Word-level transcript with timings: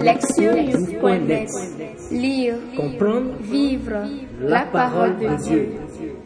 Lectionnews.net 0.00 1.48
Lire, 2.10 2.56
Comprendre 2.76 3.36
vivre 3.40 4.02
la 4.40 4.66
parole 4.66 5.16
de 5.18 5.42
Dieu. 5.42 5.68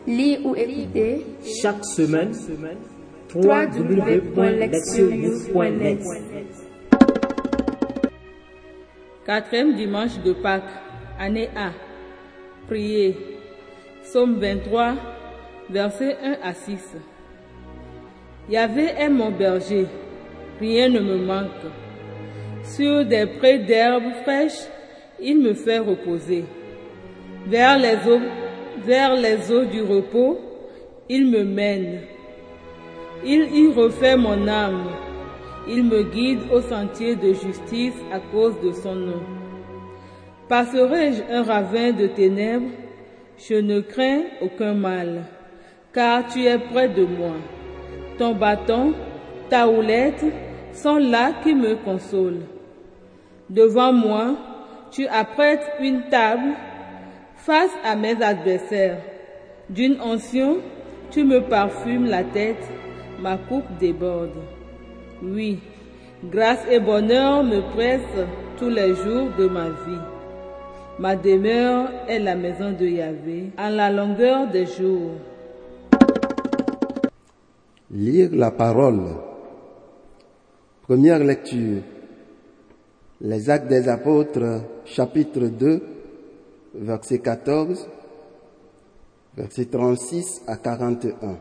Lire 0.06 0.40
ou 0.44 0.54
écouter 0.56 1.26
chaque 1.62 1.84
semaine 1.84 2.33
www.lectionnews.net 3.34 6.00
Quatrième 9.25 9.75
dimanche 9.75 10.18
de 10.25 10.32
Pâques, 10.32 10.64
année 11.18 11.48
A. 11.57 11.71
Priez. 12.66 13.16
Psaume 14.02 14.41
23, 14.41 14.95
versets 15.68 16.16
1 16.23 16.39
à 16.43 16.55
6. 16.55 16.96
Yahvé 18.48 18.87
est 18.98 19.09
mon 19.09 19.30
berger, 19.30 19.87
rien 20.59 20.89
ne 20.89 20.98
me 21.00 21.16
manque. 21.18 21.50
Sur 22.77 23.05
des 23.05 23.27
prés 23.27 23.59
d'herbes 23.59 24.12
fraîches, 24.23 24.68
il 25.20 25.41
me 25.41 25.55
fait 25.55 25.80
reposer. 25.80 26.45
Vers 27.47 27.78
les 27.78 29.51
eaux, 29.52 29.65
du 29.65 29.83
repos, 29.83 30.38
il 31.09 31.27
me 31.33 31.42
mène. 31.42 32.02
Il 33.25 33.42
y 33.56 33.73
refait 33.73 34.16
mon 34.16 34.47
âme. 34.47 34.84
Il 35.69 35.83
me 35.83 36.05
guide 36.05 36.42
au 36.52 36.61
sentier 36.61 37.16
de 37.16 37.33
justice 37.33 37.98
à 38.12 38.20
cause 38.20 38.55
de 38.62 38.70
son 38.70 38.95
nom. 38.95 39.23
Passerai-je 40.48 41.23
un 41.28 41.42
ravin 41.42 41.91
de 41.91 42.06
ténèbres, 42.06 42.70
je 43.37 43.55
ne 43.55 43.80
crains 43.80 44.23
aucun 44.42 44.75
mal, 44.75 45.25
car 45.92 46.25
tu 46.28 46.45
es 46.45 46.59
près 46.59 46.89
de 46.89 47.05
moi. 47.05 47.34
Ton 48.16 48.34
bâton, 48.34 48.95
ta 49.48 49.66
houlette 49.66 50.25
sont 50.73 50.98
là 50.98 51.33
qui 51.42 51.52
me 51.52 51.75
consolent. 51.75 52.47
Devant 53.50 53.92
moi, 53.92 54.36
tu 54.92 55.09
apprêtes 55.09 55.68
une 55.80 56.02
table 56.08 56.52
face 57.34 57.72
à 57.84 57.97
mes 57.97 58.22
adversaires. 58.22 58.98
D'une 59.69 60.00
onction, 60.00 60.58
tu 61.11 61.25
me 61.25 61.41
parfumes 61.41 62.06
la 62.06 62.22
tête, 62.22 62.62
ma 63.20 63.36
coupe 63.36 63.66
déborde. 63.80 64.38
Oui, 65.20 65.58
grâce 66.30 66.64
et 66.70 66.78
bonheur 66.78 67.42
me 67.42 67.60
pressent 67.72 68.28
tous 68.56 68.69
les 68.69 68.94
jours 68.94 69.30
de 69.36 69.48
ma 69.48 69.64
vie. 69.64 70.05
Ma 71.00 71.16
demeure 71.16 71.88
est 72.06 72.20
la 72.20 72.36
maison 72.36 72.70
de 72.70 72.86
Yahvé, 72.86 73.50
en 73.58 73.70
la 73.70 73.91
longueur 73.91 74.47
des 74.47 74.66
jours. 74.66 75.10
Lire 77.91 78.28
la 78.32 78.53
parole. 78.53 79.16
Première 80.82 81.19
lecture. 81.19 81.82
Les 83.22 83.50
actes 83.50 83.68
des 83.68 83.86
apôtres, 83.86 84.62
chapitre 84.86 85.40
2, 85.40 85.82
verset 86.74 87.18
14, 87.18 87.86
verset 89.36 89.66
36 89.66 90.42
à 90.46 90.56
41. 90.56 91.36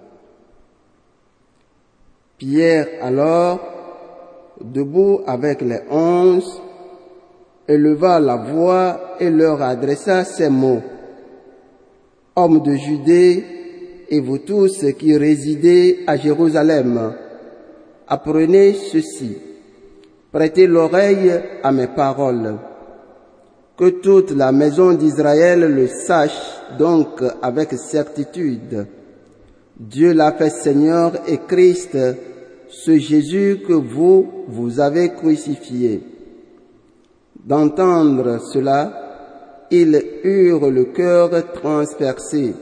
Pierre 2.38 2.88
alors, 3.02 3.60
debout 4.60 5.22
avec 5.26 5.62
les 5.62 5.80
onze, 5.90 6.62
éleva 7.66 8.20
la 8.20 8.36
voix 8.36 9.16
et 9.22 9.30
leur 9.30 9.62
adressa 9.62 10.26
ces 10.26 10.50
mots. 10.50 10.82
Hommes 12.36 12.62
de 12.62 12.74
Judée, 12.76 13.46
et 14.10 14.20
vous 14.20 14.40
tous 14.40 14.86
qui 14.98 15.16
résidez 15.16 16.04
à 16.08 16.18
Jérusalem, 16.18 17.14
apprenez 18.06 18.74
ceci. 18.74 19.49
Prêtez 20.32 20.68
l'oreille 20.68 21.32
à 21.64 21.72
mes 21.72 21.88
paroles. 21.88 22.58
Que 23.76 23.90
toute 23.90 24.32
la 24.32 24.52
maison 24.52 24.94
d'Israël 24.94 25.62
le 25.62 25.88
sache 25.88 26.62
donc 26.78 27.24
avec 27.42 27.74
certitude. 27.74 28.86
Dieu 29.80 30.14
l'a 30.14 30.34
fait 30.34 30.50
Seigneur 30.50 31.14
et 31.28 31.40
Christ, 31.48 31.98
ce 32.68 32.98
Jésus 32.98 33.62
que 33.66 33.74
vous, 33.74 34.46
vous 34.48 34.80
avez 34.80 35.14
crucifié. 35.14 36.04
D'entendre 37.44 38.40
cela, 38.54 39.66
ils 39.72 40.04
eurent 40.24 40.70
le 40.70 40.86
cœur 40.86 41.32
transpercé 41.54 42.54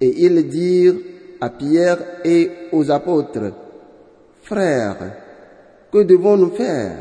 et 0.00 0.24
ils 0.24 0.48
dirent 0.48 0.96
à 1.40 1.50
Pierre 1.50 1.98
et 2.24 2.50
aux 2.72 2.90
apôtres, 2.90 3.52
Frères, 4.42 5.25
que 5.92 6.02
devons-nous 6.02 6.50
faire? 6.50 6.96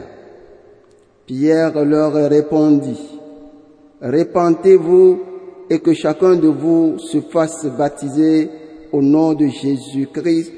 Pierre 1.25 1.83
leur 1.83 2.13
répondit, 2.13 3.19
Répentez-vous 4.01 5.19
et 5.69 5.79
que 5.79 5.93
chacun 5.93 6.35
de 6.35 6.47
vous 6.47 6.99
se 6.99 7.21
fasse 7.21 7.65
baptiser 7.65 8.49
au 8.91 9.01
nom 9.01 9.33
de 9.33 9.47
Jésus-Christ 9.47 10.53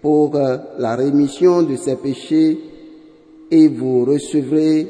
pour 0.00 0.32
la 0.78 0.96
rémission 0.96 1.62
de 1.62 1.76
ses 1.76 1.96
péchés 1.96 2.58
et 3.50 3.68
vous 3.68 4.04
recevrez 4.04 4.88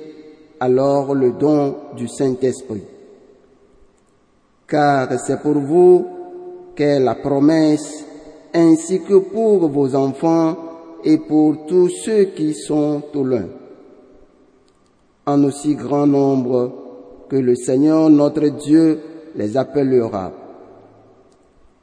alors 0.61 1.15
le 1.15 1.33
don 1.33 1.75
du 1.97 2.07
Saint-Esprit. 2.07 2.85
Car 4.69 5.09
c'est 5.19 5.41
pour 5.41 5.55
vous 5.55 6.07
qu'est 6.75 7.01
la 7.01 7.15
promesse, 7.15 8.05
ainsi 8.55 9.01
que 9.03 9.15
pour 9.15 9.69
vos 9.69 9.95
enfants 9.95 10.57
et 11.07 11.19
pour 11.19 11.67
tous 11.67 11.89
ceux 11.89 12.25
qui 12.25 12.53
sont 12.53 13.01
au 13.15 13.23
loin, 13.23 13.47
en 15.25 15.45
aussi 15.45 15.77
grand 15.77 16.07
nombre 16.07 16.73
que 17.29 17.37
le 17.37 17.55
Seigneur 17.55 18.11
notre 18.11 18.49
Dieu 18.49 18.99
les 19.37 19.57
appellera. 19.57 20.33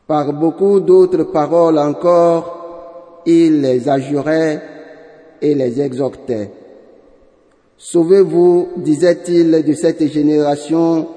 Par 0.05 0.33
beaucoup 0.33 0.81
d'autres 0.81 1.23
paroles 1.23 1.77
encore, 1.77 3.21
il 3.25 3.61
les 3.61 3.87
adjurait 3.87 4.61
et 5.41 5.55
les 5.55 5.79
exhortait. 5.79 6.51
Sauvez-vous, 7.77 8.67
disait-il, 8.75 9.63
de 9.63 9.73
cette 9.73 10.05
génération 10.07 11.07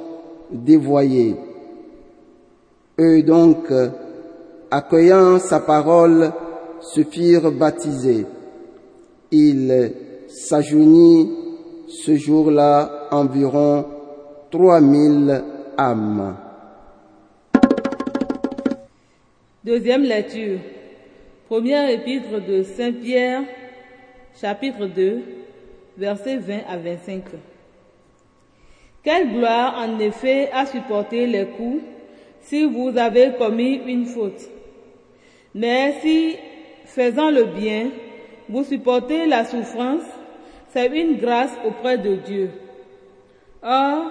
dévoyée. 0.52 1.34
Eux 3.00 3.22
donc, 3.24 3.66
accueillant 4.70 5.40
sa 5.40 5.58
parole, 5.58 6.32
se 6.80 7.02
firent 7.02 7.50
baptiser. 7.50 8.26
Il 9.30 9.92
s'ajournit 10.28 11.30
ce 11.88 12.16
jour-là 12.16 13.08
environ 13.10 13.84
trois 14.50 14.80
mille 14.80 15.42
âmes. 15.78 16.36
Deuxième 19.64 20.02
lecture. 20.02 20.58
Première 21.48 21.88
épître 21.90 22.44
de 22.44 22.62
Saint 22.62 22.92
Pierre, 22.92 23.42
chapitre 24.40 24.86
2, 24.86 25.22
versets 25.96 26.36
20 26.36 26.58
à 26.68 26.76
25. 26.76 27.22
Quelle 29.02 29.32
gloire 29.32 29.76
en 29.78 29.98
effet 30.00 30.50
à 30.52 30.66
supporter 30.66 31.26
les 31.26 31.46
coups 31.46 31.82
si 32.46 32.64
vous 32.64 32.96
avez 32.96 33.32
commis 33.38 33.80
une 33.86 34.06
faute. 34.06 34.48
Mais 35.54 35.94
si, 36.00 36.36
faisant 36.86 37.30
le 37.30 37.44
bien, 37.44 37.90
vous 38.48 38.64
supportez 38.64 39.26
la 39.26 39.44
souffrance, 39.44 40.04
c'est 40.68 40.86
une 40.86 41.18
grâce 41.18 41.52
auprès 41.66 41.98
de 41.98 42.14
Dieu. 42.16 42.50
Or, 43.62 44.10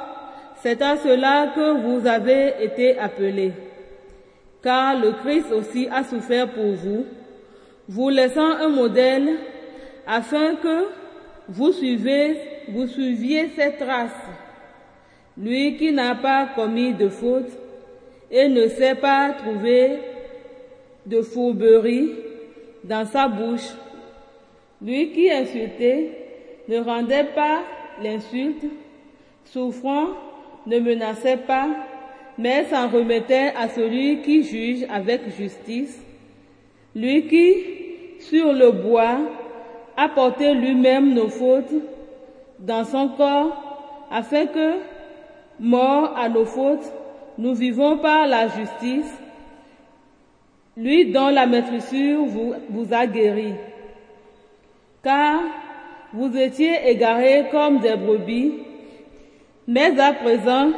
c'est 0.61 0.81
à 0.81 0.97
cela 0.97 1.53
que 1.55 1.81
vous 1.81 2.05
avez 2.05 2.53
été 2.61 2.97
appelés. 2.97 3.53
Car 4.61 4.99
le 4.99 5.11
Christ 5.23 5.51
aussi 5.51 5.87
a 5.91 6.03
souffert 6.03 6.49
pour 6.49 6.73
vous, 6.73 7.05
vous 7.87 8.09
laissant 8.09 8.51
un 8.51 8.69
modèle 8.69 9.37
afin 10.07 10.55
que 10.55 10.87
vous 11.47 11.71
suiviez 11.71 13.49
cette 13.55 13.77
traces. 13.77 14.11
Lui 15.37 15.77
qui 15.77 15.91
n'a 15.91 16.15
pas 16.15 16.49
commis 16.55 16.93
de 16.93 17.09
faute 17.09 17.51
et 18.31 18.47
ne 18.47 18.67
s'est 18.67 18.95
pas 18.95 19.33
trouvé 19.33 19.99
de 21.05 21.21
fourberie 21.21 22.24
dans 22.87 23.05
sa 23.05 23.27
bouche. 23.27 23.73
Lui 24.81 25.11
qui 25.11 25.31
insultait 25.31 26.11
ne 26.67 26.79
rendait 26.79 27.25
pas 27.35 27.61
l'insulte, 28.01 28.65
souffrant 29.45 30.07
ne 30.65 30.79
menaçait 30.79 31.37
pas, 31.37 31.67
mais 32.37 32.65
s'en 32.65 32.89
remettait 32.89 33.53
à 33.57 33.69
celui 33.69 34.21
qui 34.21 34.43
juge 34.43 34.85
avec 34.89 35.35
justice. 35.35 36.03
Lui 36.95 37.27
qui, 37.27 38.19
sur 38.19 38.53
le 38.53 38.71
bois, 38.71 39.17
a 39.97 40.09
porté 40.09 40.53
lui-même 40.53 41.13
nos 41.13 41.29
fautes 41.29 41.73
dans 42.59 42.83
son 42.83 43.09
corps, 43.09 44.07
afin 44.11 44.45
que, 44.47 44.73
mort 45.59 46.15
à 46.17 46.29
nos 46.29 46.45
fautes, 46.45 46.91
nous 47.37 47.53
vivons 47.53 47.97
par 47.97 48.27
la 48.27 48.47
justice, 48.47 49.13
lui 50.77 51.11
dont 51.11 51.29
la 51.29 51.45
maîtrisure 51.45 52.25
vous, 52.25 52.53
vous 52.69 52.93
a 52.93 53.05
guéri. 53.07 53.53
Car 55.03 55.41
Vous 56.13 56.35
étiez 56.37 56.89
égarés 56.89 57.47
comme 57.51 57.79
des 57.79 57.97
brebis, 57.97 58.53
mais 59.67 59.99
à 59.99 60.13
présent, 60.13 60.71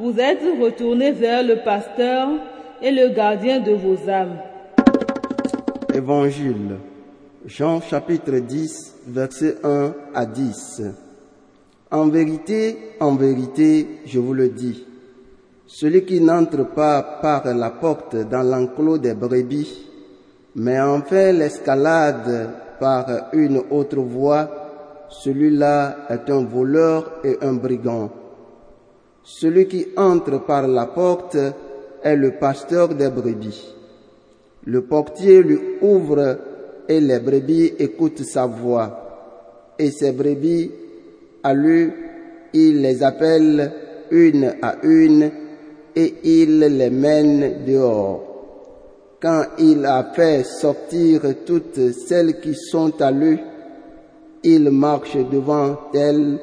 vous 0.00 0.18
êtes 0.18 0.42
retournés 0.62 1.12
vers 1.12 1.42
le 1.42 1.56
pasteur 1.62 2.28
et 2.80 2.90
le 2.90 3.08
gardien 3.10 3.60
de 3.60 3.72
vos 3.72 4.08
âmes. 4.08 4.38
Évangile. 5.92 6.76
Jean 7.44 7.82
chapitre 7.82 8.38
10, 8.38 8.96
verset 9.08 9.56
1 9.62 9.94
à 10.14 10.24
10. 10.24 10.82
En 11.90 12.08
vérité, 12.08 12.76
en 13.00 13.14
vérité, 13.16 13.86
je 14.06 14.18
vous 14.18 14.34
le 14.34 14.48
dis, 14.48 14.86
celui 15.68 16.04
qui 16.06 16.18
n'entre 16.22 16.64
pas 16.64 17.18
par 17.20 17.44
la 17.54 17.70
porte 17.70 18.16
dans 18.16 18.42
l'enclos 18.42 18.96
des 18.96 19.12
brebis, 19.12 19.86
mais 20.56 20.80
en 20.80 21.02
fait 21.02 21.32
l'escalade 21.34 22.50
par 22.80 23.28
une 23.34 23.60
autre 23.70 23.98
voie, 23.98 24.48
celui-là 25.10 26.06
est 26.08 26.30
un 26.30 26.44
voleur 26.44 27.20
et 27.22 27.36
un 27.42 27.52
brigand. 27.52 28.10
Celui 29.22 29.68
qui 29.68 29.88
entre 29.94 30.38
par 30.46 30.66
la 30.66 30.86
porte 30.86 31.36
est 32.02 32.16
le 32.16 32.30
pasteur 32.32 32.88
des 32.94 33.10
brebis. 33.10 33.74
Le 34.64 34.82
portier 34.82 35.42
lui 35.42 35.58
ouvre 35.82 36.38
et 36.88 37.00
les 37.00 37.18
brebis 37.18 37.74
écoutent 37.78 38.24
sa 38.24 38.46
voix. 38.46 39.74
Et 39.78 39.90
ces 39.90 40.12
brebis, 40.12 40.70
à 41.42 41.52
lui, 41.52 41.92
il 42.54 42.80
les 42.80 43.02
appelle 43.02 43.72
une 44.10 44.54
à 44.62 44.76
une 44.82 45.30
et 45.94 46.14
il 46.24 46.60
les 46.60 46.90
mène 46.90 47.64
dehors. 47.66 48.28
Quand 49.20 49.42
il 49.58 49.84
a 49.84 50.12
fait 50.14 50.44
sortir 50.44 51.22
toutes 51.44 51.92
celles 51.92 52.40
qui 52.40 52.54
sont 52.54 53.00
à 53.02 53.10
lui, 53.10 53.38
il 54.44 54.70
marche 54.70 55.16
devant 55.16 55.76
elles 55.92 56.38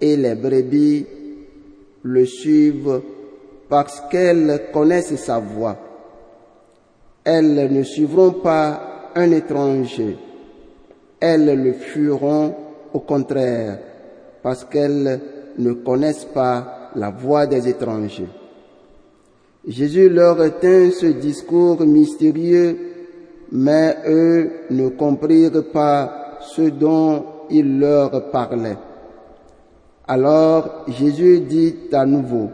et 0.00 0.16
les 0.16 0.34
brebis 0.36 1.04
le 2.02 2.24
suivent 2.24 3.00
parce 3.68 4.02
qu'elles 4.10 4.68
connaissent 4.72 5.16
sa 5.16 5.40
voix. 5.40 5.76
Elles 7.24 7.72
ne 7.72 7.82
suivront 7.82 8.32
pas 8.32 9.10
un 9.14 9.30
étranger, 9.32 10.16
elles 11.18 11.60
le 11.60 11.72
fuiront 11.72 12.54
au 12.94 13.00
contraire 13.00 13.78
parce 14.42 14.64
qu'elles 14.64 15.20
ne 15.58 15.72
connaissent 15.72 16.28
pas 16.32 16.90
la 16.94 17.10
voix 17.10 17.46
des 17.46 17.68
étrangers. 17.68 18.28
Jésus 19.66 20.08
leur 20.08 20.36
tint 20.58 20.90
ce 20.90 21.06
discours 21.06 21.82
mystérieux, 21.82 22.78
mais 23.52 23.94
eux 24.08 24.50
ne 24.70 24.88
comprirent 24.88 25.64
pas 25.70 26.38
ce 26.40 26.62
dont 26.62 27.24
il 27.50 27.78
leur 27.78 28.30
parlait. 28.30 28.78
Alors 30.08 30.86
Jésus 30.88 31.40
dit 31.40 31.74
à 31.92 32.06
nouveau, 32.06 32.48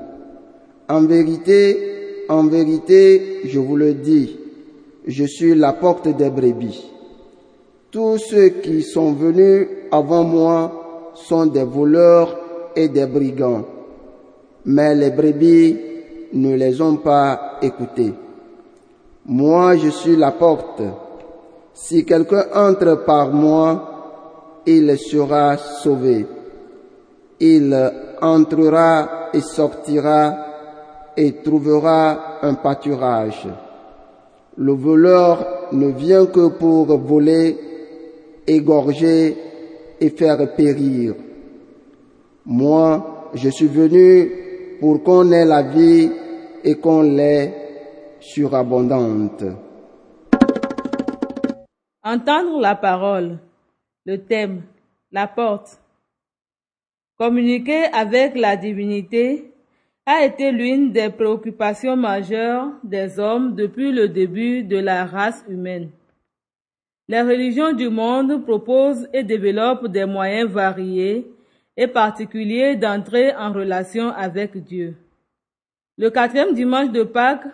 En 0.88 1.03
vérité, 1.03 2.25
en 2.29 2.44
vérité, 2.49 3.41
je 3.44 3.61
vous 3.61 3.76
le 3.76 3.94
dis, 3.94 4.38
je 5.06 5.25
suis 5.25 5.55
la 5.55 5.75
porte 5.75 6.09
des 6.09 6.31
brebis. 6.31 6.91
Tous 7.93 8.19
ceux 8.19 8.49
qui 8.49 8.82
sont 8.82 9.12
venus 9.12 9.69
avant 9.93 10.25
moi 10.25 11.12
sont 11.14 11.47
des 11.47 11.62
voleurs 11.62 12.37
et 12.75 12.88
des 12.88 13.06
brigands, 13.06 13.64
mais 14.64 14.94
les 14.97 15.11
brebis 15.11 15.76
ne 16.32 16.55
les 16.55 16.81
ont 16.81 16.96
pas 16.96 17.58
écoutés. 17.62 18.12
Moi, 19.26 19.76
je 19.76 19.88
suis 19.88 20.17
la 20.17 20.32
porte. 20.32 20.82
Si 21.75 22.05
quelqu'un 22.05 22.46
entre 22.55 23.05
par 23.05 23.32
moi, 23.32 24.62
il 24.67 24.96
sera 24.99 25.56
sauvé. 25.56 26.26
Il 27.40 27.93
entrera 28.23 29.28
et 29.32 29.40
sortira 29.40 30.34
et 31.17 31.32
trouvera 31.43 32.38
un 32.43 32.55
pâturage. 32.55 33.49
Le 34.56 34.73
voleur 34.73 35.69
ne 35.73 35.88
vient 35.88 36.26
que 36.26 36.49
pour 36.49 36.87
voler, 36.99 37.58
égorger 38.46 39.37
et 40.00 40.11
faire 40.11 40.55
périr. 40.55 41.14
Moi, 42.46 43.31
je 43.34 43.50
suis 43.50 43.67
venu 43.67 44.46
pour 44.81 45.02
qu'on 45.02 45.31
ait 45.32 45.44
la 45.44 45.62
vie 45.62 46.11
et 46.64 46.76
qu'on 46.76 47.02
l'ait 47.02 47.55
surabondante. 48.20 49.44
Entendre 52.02 52.61
la 52.61 52.75
parole, 52.75 53.38
le 54.05 54.19
thème, 54.19 54.62
la 55.11 55.26
porte. 55.26 55.81
Communiquer 57.19 57.84
avec 57.93 58.37
la 58.37 58.56
divinité 58.56 59.52
a 60.05 60.25
été 60.25 60.52
l'une 60.52 60.93
des 60.93 61.11
préoccupations 61.11 61.96
majeures 61.96 62.69
des 62.84 63.19
hommes 63.19 63.55
depuis 63.56 63.90
le 63.90 64.08
début 64.08 64.62
de 64.62 64.78
la 64.78 65.05
race 65.05 65.44
humaine. 65.49 65.90
Les 67.08 67.23
religions 67.23 67.73
du 67.73 67.88
monde 67.88 68.44
proposent 68.44 69.08
et 69.12 69.23
développent 69.23 69.88
des 69.88 70.05
moyens 70.05 70.50
variés 70.50 71.26
et 71.76 71.87
particuliers 71.87 72.76
d'entrer 72.76 73.34
en 73.34 73.52
relation 73.52 74.11
avec 74.11 74.56
Dieu. 74.64 74.96
Le 75.99 76.11
quatrième 76.11 76.55
dimanche 76.55 76.90
de 76.90 77.02
Pâques 77.02 77.46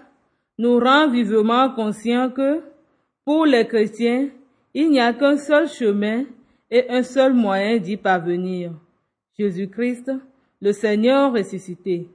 nous 0.59 0.79
rend 0.79 1.09
vivement 1.09 1.71
conscients 1.71 2.31
que, 2.31 2.63
pour 3.25 3.47
les 3.47 3.67
chrétiens, 3.67 4.29
il 4.75 4.91
n'y 4.91 5.01
a 5.01 5.13
qu'un 5.13 5.37
seul 5.37 5.69
chemin 5.69 6.25
et 6.71 6.89
un 6.89 7.03
seul 7.03 7.33
moyen 7.33 7.79
d'y 7.79 7.97
parvenir. 7.97 8.73
Jésus-Christ, 9.39 10.11
le 10.61 10.73
Seigneur 10.73 11.33
ressuscité. 11.33 12.09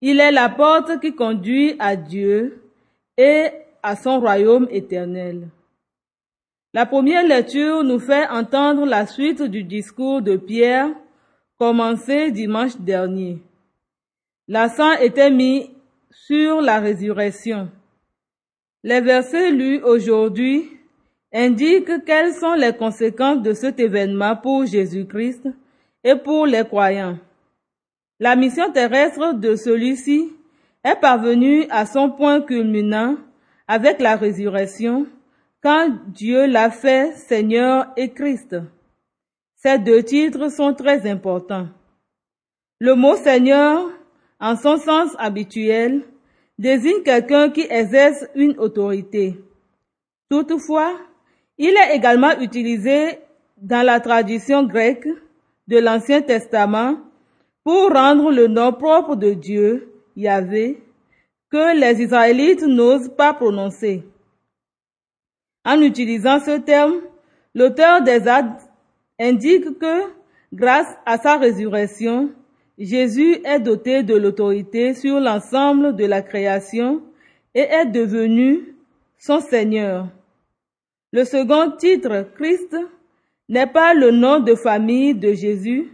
Il 0.00 0.20
est 0.20 0.32
la 0.32 0.48
porte 0.48 1.00
qui 1.00 1.14
conduit 1.14 1.76
à 1.78 1.96
Dieu 1.96 2.62
et 3.16 3.48
à 3.82 3.96
son 3.96 4.20
royaume 4.20 4.66
éternel. 4.70 5.48
La 6.74 6.86
première 6.86 7.24
lecture 7.24 7.84
nous 7.84 8.00
fait 8.00 8.26
entendre 8.26 8.84
la 8.84 9.06
suite 9.06 9.42
du 9.42 9.62
discours 9.62 10.20
de 10.20 10.36
Pierre 10.36 10.88
commencé 11.56 12.32
dimanche 12.32 12.76
dernier. 12.80 13.40
L'accent 14.48 14.90
était 14.94 15.30
mis 15.30 15.70
sur 16.10 16.60
la 16.60 16.80
résurrection. 16.80 17.70
Les 18.82 19.00
versets 19.00 19.52
lus 19.52 19.84
aujourd'hui 19.84 20.68
indiquent 21.32 22.04
quelles 22.04 22.34
sont 22.34 22.54
les 22.54 22.72
conséquences 22.72 23.40
de 23.40 23.52
cet 23.52 23.78
événement 23.78 24.34
pour 24.34 24.66
Jésus-Christ 24.66 25.46
et 26.02 26.16
pour 26.16 26.44
les 26.44 26.64
croyants. 26.64 27.18
La 28.18 28.34
mission 28.34 28.72
terrestre 28.72 29.34
de 29.34 29.54
celui-ci 29.54 30.32
est 30.82 31.00
parvenue 31.00 31.66
à 31.70 31.86
son 31.86 32.10
point 32.10 32.40
culminant 32.40 33.14
avec 33.68 34.00
la 34.00 34.16
résurrection 34.16 35.06
quand 35.64 35.96
Dieu 36.08 36.46
l'a 36.46 36.70
fait 36.70 37.16
Seigneur 37.16 37.86
et 37.96 38.10
Christ. 38.10 38.54
Ces 39.56 39.78
deux 39.78 40.02
titres 40.02 40.50
sont 40.50 40.74
très 40.74 41.08
importants. 41.10 41.68
Le 42.80 42.94
mot 42.94 43.16
Seigneur, 43.16 43.90
en 44.38 44.56
son 44.56 44.76
sens 44.76 45.12
habituel, 45.18 46.02
désigne 46.58 47.02
quelqu'un 47.02 47.48
qui 47.48 47.62
exerce 47.70 48.26
une 48.34 48.58
autorité. 48.58 49.40
Toutefois, 50.30 50.92
il 51.56 51.70
est 51.70 51.96
également 51.96 52.38
utilisé 52.40 53.20
dans 53.56 53.86
la 53.86 54.00
tradition 54.00 54.64
grecque 54.64 55.08
de 55.66 55.78
l'Ancien 55.78 56.20
Testament 56.20 56.98
pour 57.64 57.90
rendre 57.90 58.30
le 58.30 58.48
nom 58.48 58.70
propre 58.74 59.16
de 59.16 59.32
Dieu, 59.32 59.94
Yahvé, 60.14 60.82
que 61.50 61.74
les 61.74 62.02
Israélites 62.02 62.64
n'osent 62.64 63.14
pas 63.16 63.32
prononcer. 63.32 64.02
En 65.64 65.80
utilisant 65.80 66.40
ce 66.40 66.58
terme, 66.58 67.00
l'auteur 67.54 68.02
des 68.02 68.28
actes 68.28 68.68
indique 69.18 69.78
que, 69.78 70.02
grâce 70.52 70.88
à 71.06 71.16
sa 71.16 71.36
résurrection, 71.36 72.32
Jésus 72.76 73.38
est 73.44 73.60
doté 73.60 74.02
de 74.02 74.14
l'autorité 74.14 74.94
sur 74.94 75.20
l'ensemble 75.20 75.96
de 75.96 76.04
la 76.04 76.22
création 76.22 77.02
et 77.54 77.60
est 77.60 77.86
devenu 77.86 78.74
son 79.16 79.40
Seigneur. 79.40 80.08
Le 81.12 81.24
second 81.24 81.70
titre, 81.78 82.26
Christ, 82.34 82.76
n'est 83.48 83.68
pas 83.68 83.94
le 83.94 84.10
nom 84.10 84.40
de 84.40 84.54
famille 84.54 85.14
de 85.14 85.32
Jésus, 85.32 85.92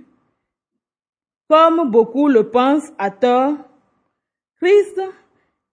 comme 1.48 1.90
beaucoup 1.90 2.28
le 2.28 2.50
pensent 2.50 2.92
à 2.98 3.10
tort. 3.10 3.54
Christ 4.60 5.00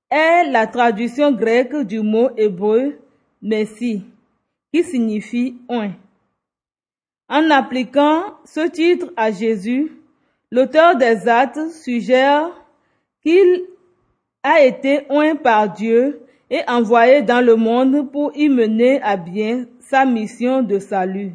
est 0.10 0.50
la 0.52 0.68
traduction 0.68 1.32
grecque 1.32 1.76
du 1.84 2.02
mot 2.02 2.30
hébreu 2.36 2.98
Messie, 3.42 4.04
qui 4.74 4.84
signifie 4.84 5.58
oint. 5.70 5.94
En 7.30 7.50
appliquant 7.50 8.36
ce 8.46 8.68
titre 8.68 9.12
à 9.18 9.32
Jésus, 9.32 9.92
l'auteur 10.52 10.96
des 10.96 11.28
actes 11.28 11.72
suggère 11.72 12.50
qu'il 13.22 13.66
a 14.44 14.64
été 14.64 15.06
oint 15.10 15.36
par 15.36 15.74
Dieu 15.74 16.22
et 16.50 16.62
envoyé 16.68 17.22
dans 17.22 17.46
le 17.46 17.56
monde 17.56 18.12
pour 18.12 18.32
y 18.36 18.48
mener 18.48 19.02
à 19.02 19.18
bien 19.18 19.66
sa 19.80 20.06
mission 20.06 20.64
de 20.64 20.80
salut. 20.80 21.34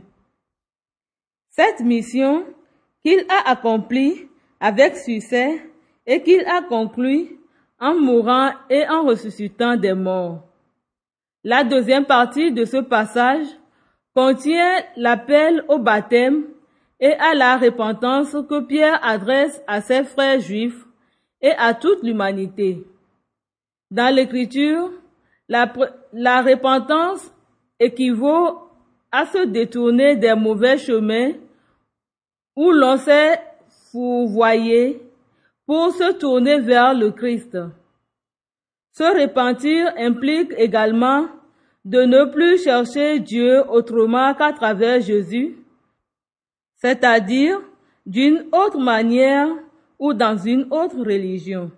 Cette 1.50 1.80
mission 1.80 2.44
qu'il 3.04 3.24
a 3.28 3.50
accomplie 3.50 4.28
avec 4.60 4.96
succès 4.96 5.60
et 6.06 6.22
qu'il 6.22 6.44
a 6.46 6.62
conclu 6.62 7.38
en 7.78 7.94
mourant 7.98 8.52
et 8.70 8.86
en 8.88 9.02
ressuscitant 9.04 9.76
des 9.76 9.92
morts. 9.92 10.42
La 11.44 11.64
deuxième 11.64 12.04
partie 12.04 12.52
de 12.52 12.64
ce 12.64 12.76
passage 12.76 13.46
contient 14.14 14.78
l'appel 14.96 15.64
au 15.68 15.78
baptême 15.78 16.44
et 17.00 17.12
à 17.14 17.34
la 17.34 17.56
repentance 17.56 18.36
que 18.48 18.60
Pierre 18.60 19.00
adresse 19.02 19.60
à 19.66 19.80
ses 19.80 20.04
frères 20.04 20.38
juifs 20.38 20.86
et 21.40 21.50
à 21.58 21.74
toute 21.74 22.04
l'humanité. 22.04 22.86
Dans 23.90 24.14
l'écriture, 24.14 24.90
la, 25.48 25.72
la 26.12 26.42
repentance 26.42 27.32
équivaut 27.80 28.60
à 29.10 29.26
se 29.26 29.44
détourner 29.46 30.14
des 30.14 30.34
mauvais 30.34 30.78
chemins 30.78 31.32
où 32.54 32.70
l'on 32.70 32.98
s'est 32.98 33.40
fourvoyé 33.90 35.02
pour 35.66 35.90
se 35.92 36.12
tourner 36.12 36.60
vers 36.60 36.94
le 36.94 37.10
Christ. 37.10 37.58
Se 38.92 39.04
repentir 39.04 39.92
implique 39.96 40.52
également 40.58 41.26
de 41.84 42.02
ne 42.02 42.24
plus 42.26 42.62
chercher 42.62 43.20
Dieu 43.20 43.62
autrement 43.68 44.34
qu'à 44.34 44.52
travers 44.52 45.00
Jésus, 45.00 45.56
c'est-à-dire 46.76 47.60
d'une 48.04 48.44
autre 48.52 48.78
manière 48.78 49.48
ou 49.98 50.12
dans 50.12 50.36
une 50.36 50.66
autre 50.70 50.98
religion. 50.98 51.70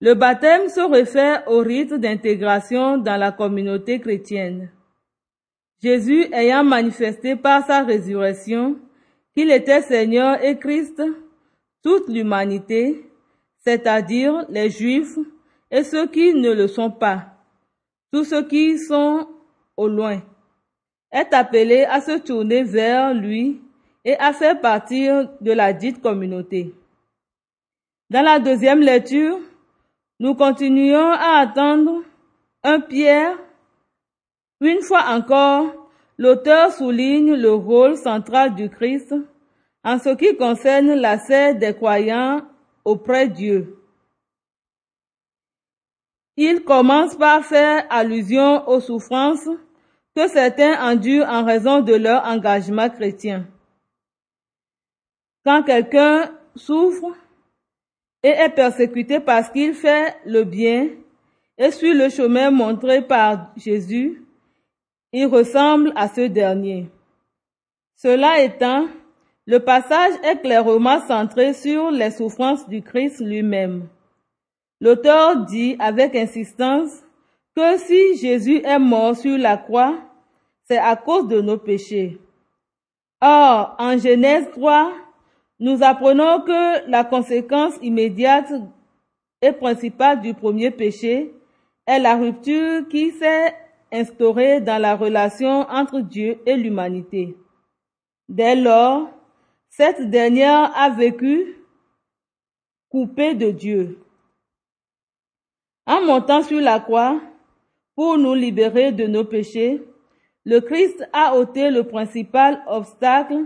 Le 0.00 0.14
baptême 0.14 0.68
se 0.68 0.80
réfère 0.80 1.42
au 1.46 1.58
rite 1.58 1.94
d'intégration 1.94 2.96
dans 2.96 3.16
la 3.16 3.32
communauté 3.32 3.98
chrétienne. 3.98 4.70
Jésus 5.82 6.26
ayant 6.32 6.64
manifesté 6.64 7.36
par 7.36 7.66
sa 7.66 7.82
résurrection 7.82 8.76
qu'il 9.34 9.50
était 9.50 9.82
Seigneur 9.82 10.42
et 10.44 10.58
Christ, 10.58 11.02
toute 11.82 12.08
l'humanité, 12.08 13.04
c'est-à-dire 13.64 14.46
les 14.48 14.70
Juifs 14.70 15.18
et 15.70 15.84
ceux 15.84 16.06
qui 16.08 16.34
ne 16.34 16.52
le 16.52 16.68
sont 16.68 16.90
pas, 16.90 17.26
tous 18.12 18.24
ceux 18.24 18.46
qui 18.46 18.78
sont 18.78 19.28
au 19.76 19.88
loin, 19.88 20.20
est 21.12 21.32
appelé 21.32 21.84
à 21.84 22.00
se 22.00 22.18
tourner 22.18 22.62
vers 22.62 23.14
lui 23.14 23.60
et 24.04 24.16
à 24.18 24.32
faire 24.32 24.60
partir 24.60 25.28
de 25.40 25.52
la 25.52 25.72
dite 25.72 26.00
communauté. 26.00 26.74
Dans 28.10 28.22
la 28.22 28.38
deuxième 28.38 28.80
lecture, 28.80 29.38
nous 30.18 30.34
continuons 30.34 31.12
à 31.12 31.40
attendre 31.40 32.02
un 32.62 32.80
Pierre. 32.80 33.38
Une 34.60 34.82
fois 34.82 35.04
encore, 35.08 35.72
l'auteur 36.18 36.72
souligne 36.72 37.34
le 37.34 37.52
rôle 37.52 37.96
central 37.96 38.54
du 38.54 38.68
Christ 38.68 39.14
en 39.84 39.98
ce 39.98 40.10
qui 40.10 40.36
concerne 40.36 40.94
l'accès 40.94 41.54
des 41.54 41.74
croyants 41.74 42.42
auprès 42.84 43.28
de 43.28 43.34
Dieu. 43.34 43.79
Il 46.42 46.64
commence 46.64 47.16
par 47.16 47.44
faire 47.44 47.84
allusion 47.90 48.66
aux 48.66 48.80
souffrances 48.80 49.46
que 50.16 50.26
certains 50.26 50.72
endurent 50.90 51.28
en 51.28 51.44
raison 51.44 51.82
de 51.82 51.92
leur 51.92 52.24
engagement 52.24 52.88
chrétien. 52.88 53.46
Quand 55.44 55.62
quelqu'un 55.62 56.30
souffre 56.56 57.14
et 58.22 58.30
est 58.30 58.48
persécuté 58.54 59.20
parce 59.20 59.50
qu'il 59.50 59.74
fait 59.74 60.16
le 60.24 60.44
bien 60.44 60.88
et 61.58 61.70
suit 61.70 61.92
le 61.92 62.08
chemin 62.08 62.50
montré 62.50 63.02
par 63.02 63.52
Jésus, 63.58 64.24
il 65.12 65.26
ressemble 65.26 65.92
à 65.94 66.08
ce 66.08 66.22
dernier. 66.22 66.88
Cela 67.96 68.40
étant, 68.40 68.88
le 69.44 69.58
passage 69.58 70.14
est 70.24 70.40
clairement 70.40 71.06
centré 71.06 71.52
sur 71.52 71.90
les 71.90 72.10
souffrances 72.10 72.66
du 72.66 72.80
Christ 72.80 73.20
lui-même. 73.20 73.88
L'auteur 74.80 75.44
dit 75.44 75.76
avec 75.78 76.16
insistance 76.16 77.02
que 77.54 77.78
si 77.78 78.16
Jésus 78.16 78.62
est 78.64 78.78
mort 78.78 79.16
sur 79.16 79.36
la 79.36 79.56
croix, 79.56 79.98
c'est 80.64 80.78
à 80.78 80.96
cause 80.96 81.28
de 81.28 81.40
nos 81.40 81.58
péchés. 81.58 82.18
Or, 83.20 83.74
en 83.78 83.98
Genèse 83.98 84.48
3, 84.52 84.92
nous 85.58 85.82
apprenons 85.82 86.40
que 86.40 86.88
la 86.88 87.04
conséquence 87.04 87.74
immédiate 87.82 88.50
et 89.42 89.52
principale 89.52 90.20
du 90.20 90.32
premier 90.32 90.70
péché 90.70 91.34
est 91.86 91.98
la 91.98 92.16
rupture 92.16 92.88
qui 92.88 93.10
s'est 93.10 93.54
instaurée 93.92 94.60
dans 94.60 94.80
la 94.80 94.96
relation 94.96 95.66
entre 95.68 96.00
Dieu 96.00 96.38
et 96.46 96.56
l'humanité. 96.56 97.36
Dès 98.28 98.54
lors, 98.54 99.10
cette 99.68 100.08
dernière 100.08 100.74
a 100.76 100.88
vécu 100.90 101.56
coupée 102.88 103.34
de 103.34 103.50
Dieu. 103.50 103.98
En 105.86 106.02
montant 106.02 106.42
sur 106.42 106.60
la 106.60 106.80
croix 106.80 107.20
pour 107.94 108.18
nous 108.18 108.34
libérer 108.34 108.92
de 108.92 109.06
nos 109.06 109.24
péchés, 109.24 109.82
le 110.44 110.60
Christ 110.60 111.06
a 111.12 111.36
ôté 111.36 111.70
le 111.70 111.84
principal 111.84 112.62
obstacle 112.66 113.44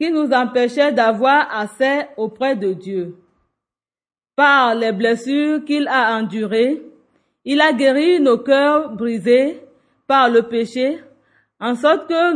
qui 0.00 0.10
nous 0.10 0.32
empêchait 0.32 0.92
d'avoir 0.92 1.54
accès 1.54 2.08
auprès 2.16 2.56
de 2.56 2.72
Dieu. 2.72 3.16
Par 4.34 4.74
les 4.74 4.92
blessures 4.92 5.64
qu'il 5.64 5.86
a 5.88 6.16
endurées, 6.16 6.82
il 7.44 7.60
a 7.60 7.72
guéri 7.72 8.20
nos 8.20 8.38
cœurs 8.38 8.90
brisés 8.90 9.60
par 10.06 10.28
le 10.30 10.42
péché, 10.42 11.00
en 11.60 11.74
sorte 11.74 12.08
que 12.08 12.34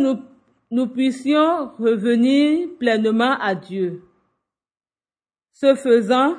nous, 0.71 0.87
puissions 0.89 1.71
revenir 1.79 2.69
pleinement 2.79 3.37
à 3.41 3.55
Dieu. 3.55 4.03
Ce 5.53 5.75
faisant, 5.75 6.37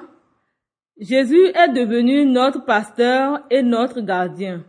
Jésus 1.00 1.46
est 1.54 1.74
devenu 1.74 2.26
notre 2.26 2.66
pasteur 2.66 3.46
et 3.52 3.62
notre 3.62 4.02
gardien. 4.02 4.66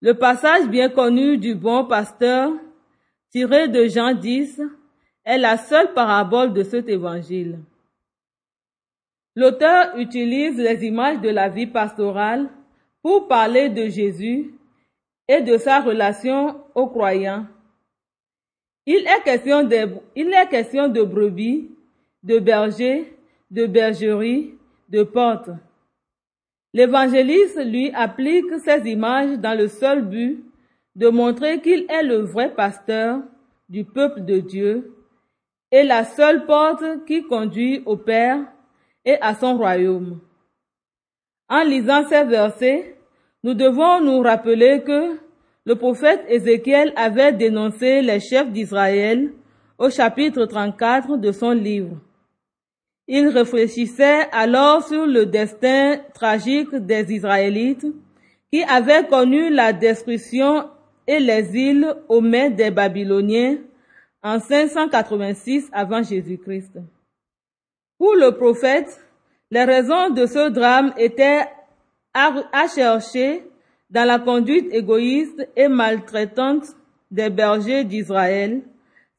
Le 0.00 0.14
passage 0.14 0.68
bien 0.68 0.88
connu 0.88 1.38
du 1.38 1.54
bon 1.54 1.84
pasteur, 1.84 2.52
tiré 3.30 3.68
de 3.68 3.86
Jean 3.86 4.14
10, 4.14 4.60
est 5.24 5.38
la 5.38 5.56
seule 5.56 5.92
parabole 5.94 6.52
de 6.52 6.64
cet 6.64 6.88
évangile. 6.88 7.60
L'auteur 9.36 9.96
utilise 9.96 10.56
les 10.56 10.84
images 10.84 11.20
de 11.20 11.28
la 11.28 11.48
vie 11.48 11.68
pastorale 11.68 12.48
pour 13.00 13.28
parler 13.28 13.68
de 13.68 13.88
Jésus 13.88 14.52
et 15.28 15.42
de 15.42 15.58
sa 15.58 15.80
relation 15.80 16.60
aux 16.74 16.88
croyants. 16.88 17.46
Il 18.84 19.06
est 19.06 19.22
question 19.22 19.62
de, 19.62 19.76
il 20.16 20.32
est 20.32 20.48
question 20.48 20.88
de 20.88 21.02
brebis, 21.02 21.70
de 22.24 22.40
bergers, 22.40 23.12
de 23.50 23.66
bergerie, 23.66 24.57
de 24.88 25.02
portes. 25.02 25.50
L'évangéliste 26.72 27.64
lui 27.64 27.90
applique 27.92 28.58
ces 28.64 28.88
images 28.90 29.38
dans 29.38 29.56
le 29.56 29.68
seul 29.68 30.02
but 30.04 30.44
de 30.96 31.08
montrer 31.08 31.60
qu'il 31.60 31.86
est 31.88 32.02
le 32.02 32.18
vrai 32.18 32.54
pasteur 32.54 33.20
du 33.68 33.84
peuple 33.84 34.24
de 34.24 34.38
Dieu 34.40 34.94
est 35.70 35.84
la 35.84 36.04
seule 36.04 36.46
porte 36.46 36.84
qui 37.06 37.22
conduit 37.24 37.82
au 37.86 37.96
Père 37.96 38.40
et 39.04 39.20
à 39.20 39.34
son 39.34 39.56
royaume. 39.56 40.20
En 41.48 41.62
lisant 41.62 42.06
ces 42.08 42.24
versets, 42.24 42.96
nous 43.42 43.54
devons 43.54 44.00
nous 44.00 44.20
rappeler 44.20 44.82
que 44.82 45.18
le 45.64 45.76
prophète 45.76 46.24
Ézéchiel 46.28 46.92
avait 46.96 47.32
dénoncé 47.32 48.02
les 48.02 48.20
chefs 48.20 48.50
d'Israël 48.50 49.32
au 49.78 49.90
chapitre 49.90 50.44
34 50.44 51.16
de 51.18 51.32
son 51.32 51.52
livre. 51.52 51.96
Il 53.10 53.28
réfléchissait 53.28 54.28
alors 54.32 54.86
sur 54.86 55.06
le 55.06 55.24
destin 55.24 55.96
tragique 56.12 56.74
des 56.74 57.10
Israélites 57.10 57.86
qui 58.52 58.62
avaient 58.62 59.06
connu 59.06 59.50
la 59.50 59.72
destruction 59.72 60.68
et 61.06 61.18
l'exil 61.18 61.94
aux 62.08 62.20
mains 62.20 62.50
des 62.50 62.70
Babyloniens 62.70 63.56
en 64.22 64.38
586 64.38 65.70
avant 65.72 66.02
Jésus-Christ. 66.02 66.78
Pour 67.96 68.14
le 68.14 68.32
prophète, 68.32 69.00
les 69.50 69.64
raisons 69.64 70.10
de 70.10 70.26
ce 70.26 70.50
drame 70.50 70.92
étaient 70.98 71.46
à, 72.12 72.68
chercher 72.74 73.42
dans 73.88 74.06
la 74.06 74.18
conduite 74.18 74.72
égoïste 74.72 75.48
et 75.56 75.68
maltraitante 75.68 76.66
des 77.10 77.30
bergers 77.30 77.84
d'Israël, 77.84 78.60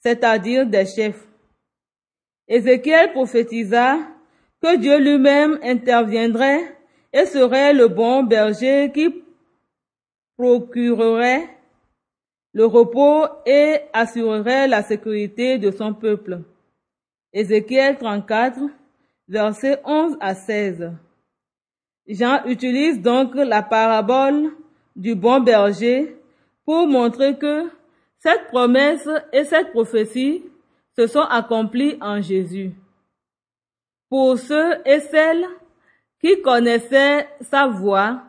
c'est-à-dire 0.03 0.67
des 0.67 0.86
chefs. 0.86 1.28
Ézéchiel 2.50 3.12
prophétisa 3.12 4.00
que 4.62 4.75
Dieu 4.77 4.98
lui-même 5.00 5.60
interviendrait 5.63 6.75
et 7.13 7.25
serait 7.25 7.74
le 7.74 7.88
bon 7.88 8.24
berger 8.24 8.91
qui 8.91 9.24
procurerait 10.36 11.48
le 12.53 12.65
repos 12.65 13.25
et 13.46 13.82
assurerait 13.94 14.68
la 14.68 14.82
sécurité 14.82 15.60
de 15.60 15.70
son 15.70 15.94
peuple. 15.94 16.39
Ézéchiel 17.32 17.98
34, 17.98 18.60
versets 19.27 19.79
11 19.86 20.18
à 20.20 20.34
16. 20.34 20.91
Jean 22.08 22.44
utilise 22.46 23.00
donc 23.00 23.36
la 23.36 23.62
parabole 23.62 24.51
du 24.96 25.13
bon 25.13 25.39
berger 25.39 26.18
pour 26.65 26.88
montrer 26.88 27.38
que 27.38 27.70
Cette 28.22 28.48
promesse 28.48 29.08
et 29.32 29.46
cette 29.46 29.72
prophétie 29.72 30.44
se 31.00 31.08
sont 31.08 31.22
accomplies 31.22 31.98
en 32.01 32.22
Jésus. 32.22 32.74
Pour 34.10 34.38
ceux 34.38 34.86
et 34.86 35.00
celles 35.00 35.46
qui 36.20 36.41
connaissaient 36.41 37.25
sa 37.39 37.68
voix, 37.68 38.22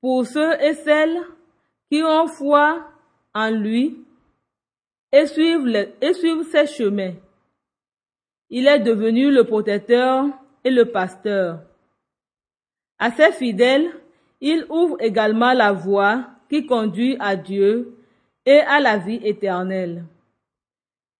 pour 0.00 0.24
ceux 0.24 0.52
et 0.62 0.74
celles 0.74 1.18
qui 1.90 2.04
ont 2.04 2.28
foi 2.28 2.88
en 3.34 3.50
lui 3.50 3.98
et 5.10 5.26
suivent, 5.26 5.66
et 6.00 6.14
suivent 6.14 6.48
ses 6.52 6.68
chemins. 6.68 7.14
Il 8.48 8.68
est 8.68 8.78
devenu 8.78 9.32
le 9.32 9.42
protecteur 9.42 10.26
et 10.62 10.70
le 10.70 10.84
pasteur. 10.84 11.62
À 12.96 13.10
ses 13.10 13.32
fidèles, 13.32 13.90
il 14.40 14.66
ouvre 14.68 14.98
également 15.00 15.52
la 15.52 15.72
voie 15.72 16.26
qui 16.48 16.64
conduit 16.64 17.16
à 17.18 17.34
Dieu 17.34 17.96
et 18.46 18.60
à 18.60 18.78
la 18.78 18.98
vie 18.98 19.20
éternelle. 19.24 20.04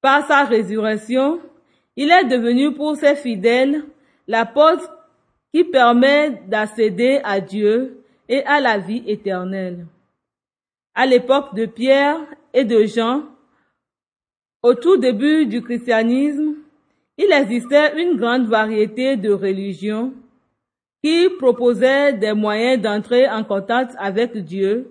Par 0.04 0.26
sa 0.26 0.44
résurrection, 0.44 1.40
il 1.96 2.10
est 2.10 2.24
devenu 2.24 2.74
pour 2.74 2.94
ses 2.94 3.16
fidèles 3.16 3.84
la 4.28 4.44
porte 4.44 4.86
qui 5.50 5.64
permet 5.64 6.42
d'accéder 6.46 7.22
à 7.24 7.40
Dieu 7.40 8.04
et 8.28 8.44
à 8.44 8.60
la 8.60 8.76
vie 8.76 9.02
éternelle. 9.06 9.86
À 10.94 11.06
l'époque 11.06 11.54
de 11.54 11.64
Pierre 11.64 12.20
et 12.52 12.64
de 12.64 12.84
Jean, 12.84 13.22
au 14.62 14.74
tout 14.74 14.98
début 14.98 15.46
du 15.46 15.62
christianisme, 15.62 16.56
il 17.16 17.32
existait 17.32 17.98
une 17.98 18.18
grande 18.18 18.46
variété 18.46 19.16
de 19.16 19.32
religions 19.32 20.12
qui 21.02 21.30
proposaient 21.38 22.12
des 22.12 22.34
moyens 22.34 22.82
d'entrer 22.82 23.26
en 23.26 23.42
contact 23.42 23.96
avec 23.98 24.36
Dieu 24.36 24.86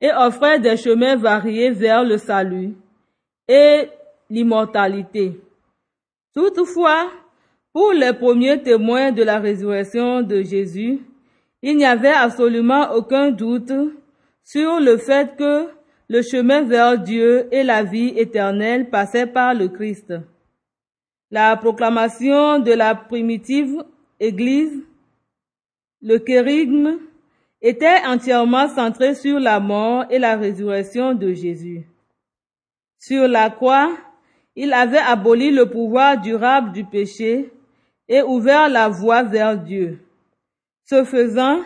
et 0.00 0.12
offraient 0.12 0.60
des 0.60 0.76
chemins 0.76 1.16
variés 1.16 1.70
vers 1.70 2.04
le 2.04 2.16
salut 2.16 2.76
l'immortalité. 4.32 5.38
Toutefois, 6.34 7.10
pour 7.70 7.92
les 7.92 8.14
premiers 8.14 8.62
témoins 8.62 9.12
de 9.12 9.22
la 9.22 9.38
résurrection 9.38 10.22
de 10.22 10.42
Jésus, 10.42 11.00
il 11.60 11.76
n'y 11.76 11.84
avait 11.84 12.08
absolument 12.08 12.92
aucun 12.94 13.30
doute 13.30 13.72
sur 14.42 14.80
le 14.80 14.96
fait 14.96 15.36
que 15.36 15.68
le 16.08 16.22
chemin 16.22 16.62
vers 16.62 16.98
Dieu 16.98 17.46
et 17.52 17.62
la 17.62 17.82
vie 17.82 18.14
éternelle 18.16 18.88
passait 18.88 19.26
par 19.26 19.52
le 19.52 19.68
Christ. 19.68 20.14
La 21.30 21.54
proclamation 21.56 22.58
de 22.58 22.72
la 22.72 22.94
primitive 22.94 23.84
Église, 24.18 24.82
le 26.00 26.16
kérigme, 26.18 26.98
était 27.60 28.00
entièrement 28.06 28.68
centrée 28.68 29.14
sur 29.14 29.38
la 29.38 29.60
mort 29.60 30.06
et 30.08 30.18
la 30.18 30.36
résurrection 30.36 31.14
de 31.14 31.34
Jésus. 31.34 31.86
Sur 32.98 33.28
la 33.28 33.50
croix, 33.50 33.92
il 34.56 34.72
avait 34.72 34.98
aboli 34.98 35.50
le 35.50 35.70
pouvoir 35.70 36.20
durable 36.20 36.72
du 36.72 36.84
péché 36.84 37.50
et 38.08 38.22
ouvert 38.22 38.68
la 38.68 38.88
voie 38.88 39.22
vers 39.22 39.58
Dieu. 39.58 39.98
Ce 40.84 41.04
faisant, 41.04 41.60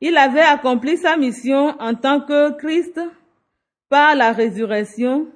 il 0.00 0.16
avait 0.16 0.40
accompli 0.40 0.96
sa 0.96 1.16
mission 1.16 1.74
en 1.80 1.94
tant 1.94 2.20
que 2.20 2.56
Christ. 2.56 3.00
Par 3.88 4.14
la 4.16 4.32
résurrection, 4.32 5.28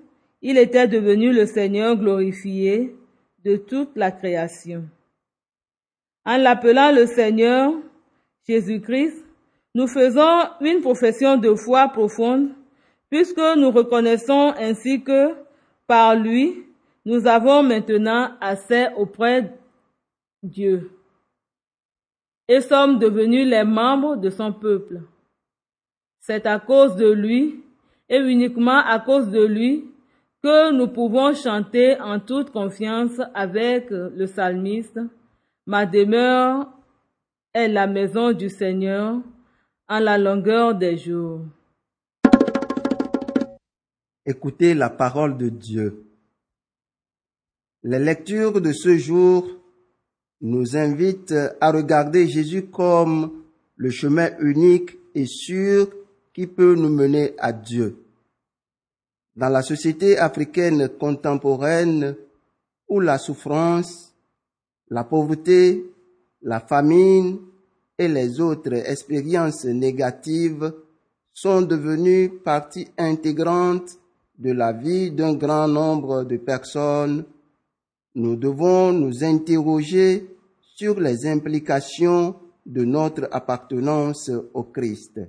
il 0.42 0.58
était 0.58 0.88
devenu 0.88 1.32
le 1.32 1.46
Seigneur 1.46 1.96
glorifié 1.96 2.96
de 3.44 3.56
toute 3.56 3.96
la 3.96 4.10
création. 4.10 4.84
En 6.24 6.36
l'appelant 6.36 6.92
le 6.92 7.06
Seigneur 7.06 7.72
Jésus-Christ, 8.48 9.24
nous 9.74 9.86
faisons 9.86 10.48
une 10.60 10.80
profession 10.80 11.36
de 11.36 11.54
foi 11.54 11.88
profonde 11.88 12.50
puisque 13.10 13.40
nous 13.56 13.70
reconnaissons 13.70 14.52
ainsi 14.58 15.02
que 15.02 15.34
par 15.86 16.16
lui, 16.16 16.64
nous 17.08 17.26
avons 17.26 17.62
maintenant 17.62 18.32
accès 18.38 18.92
auprès 18.92 19.50
Dieu 20.42 20.90
et 22.46 22.60
sommes 22.60 22.98
devenus 22.98 23.48
les 23.48 23.64
membres 23.64 24.16
de 24.16 24.28
son 24.28 24.52
peuple. 24.52 25.00
C'est 26.20 26.44
à 26.44 26.58
cause 26.58 26.96
de 26.96 27.10
lui 27.10 27.64
et 28.10 28.18
uniquement 28.18 28.82
à 28.84 28.98
cause 29.00 29.30
de 29.30 29.42
lui 29.42 29.86
que 30.42 30.70
nous 30.70 30.88
pouvons 30.88 31.34
chanter 31.34 31.98
en 31.98 32.20
toute 32.20 32.50
confiance 32.50 33.18
avec 33.32 33.88
le 33.88 34.26
psalmiste. 34.26 35.00
Ma 35.66 35.86
demeure 35.86 36.68
est 37.54 37.68
la 37.68 37.86
maison 37.86 38.32
du 38.32 38.50
Seigneur 38.50 39.16
en 39.88 39.98
la 39.98 40.18
longueur 40.18 40.74
des 40.74 40.98
jours. 40.98 41.40
Écoutez 44.26 44.74
la 44.74 44.90
parole 44.90 45.38
de 45.38 45.48
Dieu. 45.48 46.04
Les 47.84 47.98
lectures 47.98 48.60
de 48.60 48.72
ce 48.72 48.96
jour 48.98 49.46
nous 50.40 50.76
invitent 50.76 51.34
à 51.60 51.70
regarder 51.70 52.26
Jésus 52.26 52.66
comme 52.66 53.44
le 53.76 53.90
chemin 53.90 54.30
unique 54.40 54.96
et 55.14 55.26
sûr 55.26 55.88
qui 56.34 56.46
peut 56.46 56.74
nous 56.74 56.88
mener 56.88 57.34
à 57.38 57.52
Dieu. 57.52 57.96
Dans 59.36 59.48
la 59.48 59.62
société 59.62 60.18
africaine 60.18 60.88
contemporaine 60.88 62.16
où 62.88 62.98
la 62.98 63.18
souffrance, 63.18 64.12
la 64.88 65.04
pauvreté, 65.04 65.84
la 66.42 66.60
famine 66.60 67.38
et 67.96 68.08
les 68.08 68.40
autres 68.40 68.72
expériences 68.72 69.64
négatives 69.64 70.72
sont 71.32 71.62
devenues 71.62 72.30
partie 72.44 72.88
intégrante 72.98 73.98
de 74.38 74.50
la 74.50 74.72
vie 74.72 75.12
d'un 75.12 75.34
grand 75.34 75.68
nombre 75.68 76.24
de 76.24 76.36
personnes, 76.36 77.24
nous 78.14 78.36
devons 78.36 78.92
nous 78.92 79.24
interroger 79.24 80.26
sur 80.76 81.00
les 81.00 81.26
implications 81.26 82.36
de 82.64 82.84
notre 82.84 83.28
appartenance 83.32 84.30
au 84.54 84.64
Christ. 84.64 85.20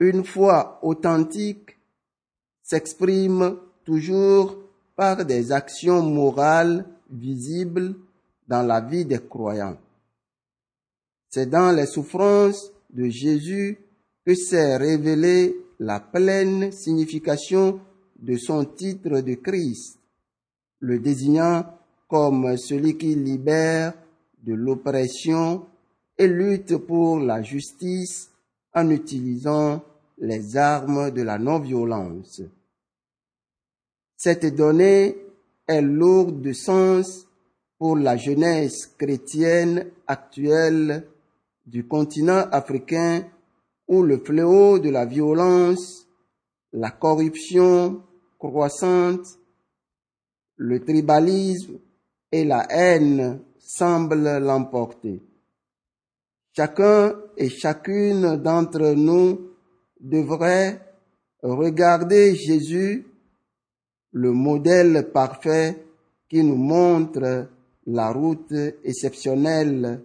Une 0.00 0.24
foi 0.24 0.80
authentique 0.82 1.78
s'exprime 2.62 3.56
toujours 3.84 4.58
par 4.96 5.24
des 5.24 5.52
actions 5.52 6.02
morales 6.02 6.84
visibles 7.10 7.94
dans 8.48 8.62
la 8.62 8.80
vie 8.80 9.04
des 9.04 9.20
croyants. 9.20 9.78
C'est 11.30 11.50
dans 11.50 11.74
les 11.74 11.86
souffrances 11.86 12.70
de 12.90 13.08
Jésus 13.08 13.78
que 14.24 14.34
s'est 14.34 14.76
révélée 14.76 15.56
la 15.78 16.00
pleine 16.00 16.72
signification 16.72 17.80
de 18.16 18.36
son 18.36 18.64
titre 18.64 19.20
de 19.20 19.34
Christ, 19.34 19.98
le 20.84 20.98
désignant 20.98 21.64
comme 22.08 22.56
celui 22.58 22.98
qui 22.98 23.14
libère 23.14 23.94
de 24.42 24.52
l'oppression 24.52 25.64
et 26.18 26.26
lutte 26.26 26.76
pour 26.76 27.18
la 27.18 27.42
justice 27.42 28.30
en 28.74 28.90
utilisant 28.90 29.82
les 30.18 30.56
armes 30.58 31.10
de 31.10 31.22
la 31.22 31.38
non-violence. 31.38 32.42
Cette 34.16 34.54
donnée 34.54 35.16
est 35.66 35.80
lourde 35.80 36.42
de 36.42 36.52
sens 36.52 37.26
pour 37.78 37.96
la 37.96 38.16
jeunesse 38.18 38.86
chrétienne 38.98 39.86
actuelle 40.06 41.06
du 41.66 41.86
continent 41.86 42.44
africain 42.52 43.24
où 43.88 44.02
le 44.02 44.18
fléau 44.18 44.78
de 44.78 44.90
la 44.90 45.06
violence, 45.06 46.06
la 46.72 46.90
corruption 46.90 48.02
croissante, 48.38 49.38
le 50.56 50.84
tribalisme 50.84 51.78
et 52.30 52.44
la 52.44 52.66
haine 52.70 53.40
semblent 53.58 54.38
l'emporter. 54.38 55.22
Chacun 56.52 57.14
et 57.36 57.48
chacune 57.48 58.36
d'entre 58.36 58.94
nous 58.94 59.50
devrait 60.00 60.80
regarder 61.42 62.34
Jésus, 62.36 63.06
le 64.12 64.32
modèle 64.32 65.10
parfait 65.12 65.84
qui 66.28 66.42
nous 66.44 66.56
montre 66.56 67.48
la 67.86 68.12
route 68.12 68.54
exceptionnelle 68.84 70.02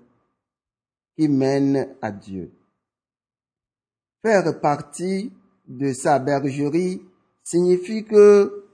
qui 1.17 1.27
mène 1.27 1.95
à 2.01 2.11
Dieu. 2.11 2.51
Faire 4.21 4.59
partie 4.59 5.31
de 5.67 5.93
sa 5.93 6.19
bergerie 6.19 7.01
signifie 7.43 8.03
que 8.03 8.68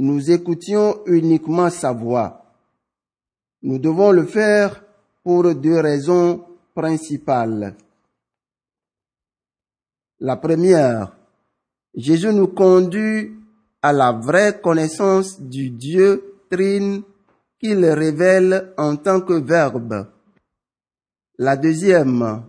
nous 0.00 0.30
écoutions 0.30 1.00
uniquement 1.04 1.68
sa 1.68 1.92
voix. 1.92 2.42
Nous 3.62 3.78
devons 3.78 4.12
le 4.12 4.24
faire 4.24 4.82
pour 5.22 5.54
deux 5.54 5.78
raisons 5.78 6.42
principales. 6.74 7.76
La 10.18 10.36
première, 10.36 11.16
Jésus 11.94 12.32
nous 12.32 12.48
conduit 12.48 13.32
à 13.82 13.92
la 13.92 14.12
vraie 14.12 14.60
connaissance 14.60 15.40
du 15.40 15.68
Dieu 15.70 16.34
trine 16.50 17.02
qu'il 17.58 17.84
révèle 17.84 18.72
en 18.78 18.96
tant 18.96 19.20
que 19.20 19.34
verbe. 19.34 20.06
La 21.38 21.56
deuxième, 21.56 22.42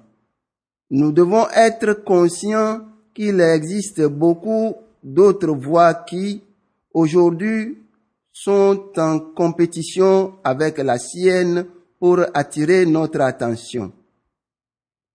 nous 0.89 1.11
devons 1.11 1.49
être 1.49 2.03
conscients 2.03 2.81
qu'il 3.13 3.41
existe 3.41 4.03
beaucoup 4.03 4.75
d'autres 5.03 5.53
voies 5.53 5.93
qui, 5.93 6.43
aujourd'hui 6.93 7.77
sont 8.31 8.89
en 8.97 9.19
compétition 9.19 10.35
avec 10.43 10.77
la 10.77 10.97
sienne 10.97 11.65
pour 11.99 12.19
attirer 12.33 12.85
notre 12.85 13.21
attention. 13.21 13.91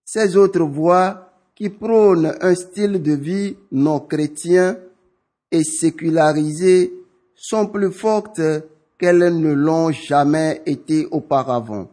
Ces 0.05 0.37
autres 0.37 0.63
voix 0.63 1.33
qui 1.55 1.71
prônent 1.71 2.35
un 2.41 2.55
style 2.55 3.03
de 3.03 3.13
vie 3.13 3.57
non 3.73 4.01
chrétien 4.01 4.79
et 5.51 5.65
sécularisé 5.65 6.93
sont 7.35 7.67
plus 7.67 7.91
fortes 7.91 8.43
qu'elles 8.99 9.39
ne 9.39 9.53
l'ont 9.53 9.91
jamais 9.91 10.63
été 10.67 11.07
auparavant. 11.11 11.91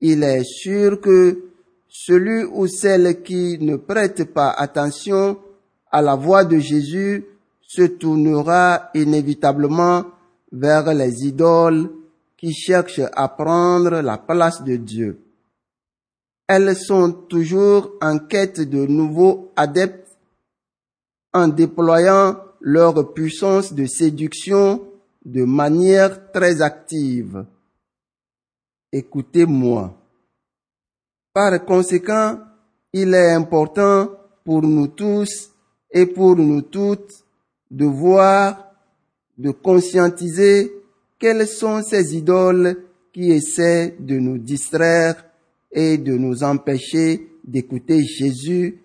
Il 0.00 0.22
est 0.22 0.44
sûr 0.44 1.00
que 1.00 1.50
celui 1.88 2.44
ou 2.44 2.66
celle 2.66 3.22
qui 3.22 3.58
ne 3.60 3.76
prête 3.76 4.32
pas 4.32 4.50
attention 4.50 5.38
à 5.90 6.00
la 6.00 6.14
voix 6.14 6.44
de 6.44 6.58
Jésus 6.58 7.24
se 7.72 7.82
tournera 7.82 8.90
inévitablement 8.94 10.04
vers 10.50 10.92
les 10.92 11.24
idoles 11.24 11.88
qui 12.36 12.52
cherchent 12.52 13.08
à 13.14 13.28
prendre 13.28 14.00
la 14.00 14.18
place 14.18 14.64
de 14.64 14.74
Dieu. 14.74 15.20
Elles 16.48 16.76
sont 16.76 17.12
toujours 17.12 17.92
en 18.02 18.18
quête 18.18 18.60
de 18.60 18.86
nouveaux 18.86 19.52
adeptes 19.54 20.18
en 21.32 21.46
déployant 21.46 22.38
leur 22.60 23.14
puissance 23.14 23.72
de 23.72 23.86
séduction 23.86 24.84
de 25.24 25.44
manière 25.44 26.32
très 26.32 26.60
active. 26.62 27.46
Écoutez-moi. 28.90 29.96
Par 31.32 31.64
conséquent, 31.64 32.40
il 32.92 33.14
est 33.14 33.30
important 33.30 34.10
pour 34.44 34.60
nous 34.62 34.88
tous 34.88 35.52
et 35.92 36.06
pour 36.06 36.34
nous 36.34 36.62
toutes 36.62 37.29
de 37.70 37.84
voir, 37.84 38.72
de 39.38 39.50
conscientiser 39.50 40.72
quelles 41.18 41.46
sont 41.46 41.82
ces 41.82 42.16
idoles 42.16 42.84
qui 43.12 43.30
essaient 43.30 43.96
de 43.98 44.18
nous 44.18 44.38
distraire 44.38 45.24
et 45.70 45.98
de 45.98 46.12
nous 46.12 46.42
empêcher 46.42 47.28
d'écouter 47.44 48.02
Jésus, 48.02 48.82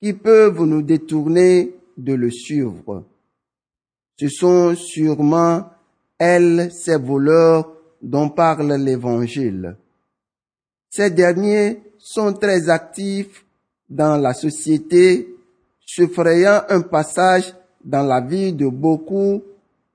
qui 0.00 0.12
peuvent 0.12 0.62
nous 0.64 0.82
détourner 0.82 1.74
de 1.96 2.14
le 2.14 2.30
suivre. 2.30 3.04
Ce 4.16 4.28
sont 4.28 4.74
sûrement 4.74 5.70
elles, 6.18 6.70
ces 6.72 6.96
voleurs 6.96 7.72
dont 8.02 8.30
parle 8.30 8.74
l'Évangile. 8.74 9.76
Ces 10.88 11.10
derniers 11.10 11.80
sont 11.98 12.32
très 12.32 12.68
actifs 12.68 13.44
dans 13.88 14.16
la 14.16 14.34
société, 14.34 15.34
se 15.84 16.06
frayant 16.06 16.62
un 16.68 16.82
passage 16.82 17.54
dans 17.84 18.02
la 18.02 18.20
vie 18.20 18.52
de 18.52 18.68
beaucoup 18.68 19.42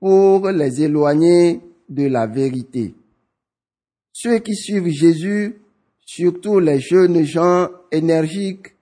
pour 0.00 0.48
les 0.50 0.82
éloigner 0.82 1.60
de 1.88 2.06
la 2.06 2.26
vérité. 2.26 2.94
Ceux 4.12 4.38
qui 4.38 4.54
suivent 4.54 4.88
Jésus, 4.88 5.56
surtout 6.04 6.58
les 6.58 6.80
jeunes 6.80 7.22
gens 7.24 7.68
énergiques, 7.92 8.74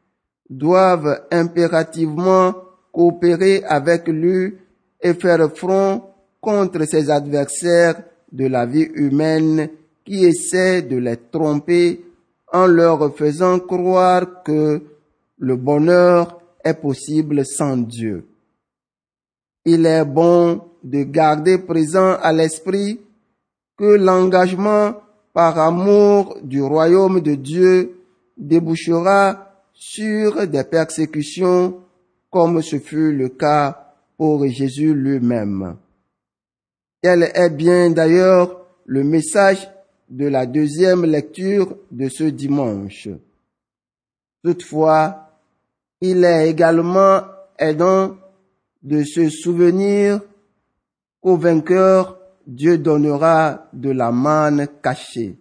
doivent 0.48 1.22
impérativement 1.30 2.54
coopérer 2.92 3.64
avec 3.64 4.06
lui 4.08 4.54
et 5.00 5.14
faire 5.14 5.50
front 5.54 6.02
contre 6.40 6.84
ses 6.84 7.10
adversaires 7.10 8.02
de 8.30 8.46
la 8.46 8.66
vie 8.66 8.88
humaine 8.94 9.68
qui 10.04 10.24
essaient 10.24 10.82
de 10.82 10.96
les 10.96 11.16
tromper 11.16 12.04
en 12.52 12.66
leur 12.66 13.16
faisant 13.16 13.58
croire 13.58 14.42
que 14.44 14.82
le 15.38 15.56
bonheur 15.56 16.40
est 16.62 16.74
possible 16.74 17.44
sans 17.44 17.76
Dieu. 17.76 18.26
Il 19.64 19.86
est 19.86 20.04
bon 20.04 20.60
de 20.82 21.02
garder 21.04 21.58
présent 21.58 22.16
à 22.20 22.32
l'esprit 22.32 23.00
que 23.78 23.96
l'engagement 23.96 24.94
par 25.32 25.58
amour 25.58 26.38
du 26.42 26.62
royaume 26.62 27.20
de 27.20 27.34
Dieu 27.34 27.96
débouchera 28.36 29.62
sur 29.72 30.46
des 30.46 30.64
persécutions 30.64 31.80
comme 32.30 32.62
ce 32.62 32.78
fut 32.78 33.12
le 33.12 33.28
cas 33.30 33.94
pour 34.16 34.46
Jésus 34.46 34.94
lui-même. 34.94 35.76
Tel 37.02 37.30
est 37.34 37.50
bien 37.50 37.90
d'ailleurs 37.90 38.60
le 38.86 39.02
message 39.02 39.68
de 40.08 40.26
la 40.26 40.46
deuxième 40.46 41.04
lecture 41.04 41.76
de 41.90 42.08
ce 42.08 42.24
dimanche. 42.24 43.08
Toutefois, 44.42 45.30
il 46.00 46.22
est 46.24 46.50
également 46.50 47.22
aidant 47.58 48.16
de 48.84 49.02
se 49.02 49.30
souvenir 49.30 50.20
qu'au 51.20 51.36
vainqueur, 51.36 52.20
Dieu 52.46 52.78
donnera 52.78 53.68
de 53.72 53.90
la 53.90 54.12
manne 54.12 54.68
cachée. 54.82 55.38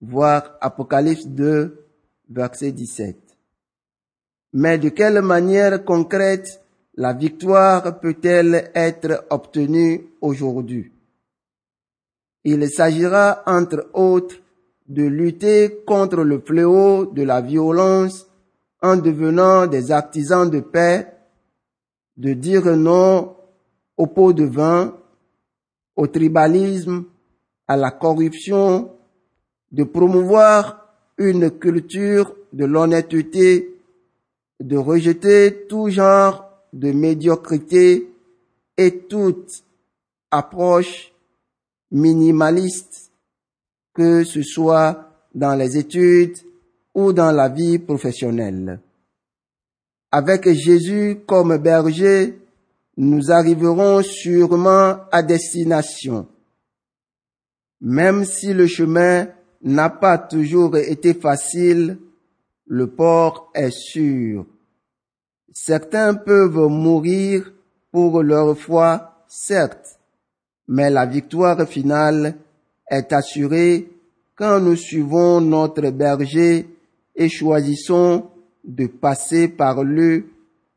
Voir 0.00 0.56
Apocalypse 0.60 1.26
2, 1.26 1.86
verset 2.28 2.72
17. 2.72 3.16
Mais 4.52 4.78
de 4.78 4.90
quelle 4.90 5.22
manière 5.22 5.84
concrète 5.84 6.62
la 6.94 7.12
victoire 7.12 8.00
peut-elle 8.00 8.70
être 8.74 9.24
obtenue 9.30 10.06
aujourd'hui? 10.20 10.92
Il 12.44 12.68
s'agira 12.68 13.42
entre 13.46 13.88
autres 13.94 14.36
de 14.88 15.04
lutter 15.04 15.82
contre 15.86 16.22
le 16.22 16.40
fléau 16.40 17.06
de 17.06 17.22
la 17.22 17.40
violence 17.40 18.26
en 18.82 18.96
devenant 18.96 19.66
des 19.66 19.90
artisans 19.90 20.48
de 20.48 20.60
paix, 20.60 21.06
de 22.18 22.34
dire 22.34 22.76
non 22.76 23.36
au 23.96 24.06
pot 24.06 24.32
de 24.32 24.44
vin, 24.44 24.94
au 25.96 26.06
tribalisme, 26.06 27.04
à 27.66 27.76
la 27.76 27.90
corruption, 27.90 28.90
de 29.72 29.84
promouvoir 29.84 30.88
une 31.16 31.50
culture 31.50 32.34
de 32.52 32.64
l'honnêteté, 32.64 33.76
de 34.60 34.76
rejeter 34.76 35.66
tout 35.68 35.88
genre 35.88 36.44
de 36.72 36.92
médiocrité 36.92 38.08
et 38.76 38.98
toute 38.98 39.64
approche 40.30 41.12
minimaliste, 41.90 43.10
que 43.94 44.24
ce 44.24 44.42
soit 44.42 45.10
dans 45.34 45.54
les 45.54 45.76
études 45.76 46.36
ou 46.94 47.12
dans 47.12 47.32
la 47.32 47.48
vie 47.48 47.78
professionnelle. 47.78 48.80
Avec 50.10 50.48
Jésus 50.48 51.20
comme 51.26 51.56
berger, 51.58 52.38
nous 52.96 53.30
arriverons 53.30 54.02
sûrement 54.02 54.96
à 55.12 55.22
destination. 55.22 56.26
Même 57.80 58.24
si 58.24 58.54
le 58.54 58.66
chemin 58.66 59.28
n'a 59.62 59.90
pas 59.90 60.18
toujours 60.18 60.76
été 60.76 61.14
facile, 61.14 61.98
le 62.66 62.86
port 62.86 63.50
est 63.54 63.70
sûr. 63.70 64.46
Certains 65.52 66.14
peuvent 66.14 66.68
mourir 66.68 67.52
pour 67.90 68.22
leur 68.22 68.56
foi, 68.58 69.24
certes, 69.28 69.98
mais 70.66 70.90
la 70.90 71.06
victoire 71.06 71.66
finale 71.68 72.36
est 72.90 73.12
assurée 73.12 73.90
quand 74.34 74.60
nous 74.60 74.76
suivons 74.76 75.40
notre 75.40 75.90
berger 75.90 76.68
et 77.16 77.28
choisissons 77.28 78.30
de 78.68 78.86
passer 78.86 79.48
par 79.48 79.82
lui 79.82 80.26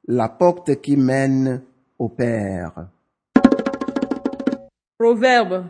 la 0.07 0.29
porte 0.29 0.81
qui 0.81 0.95
mène 0.95 1.61
au 1.99 2.07
Père. 2.09 2.87
Proverbe. 4.97 5.65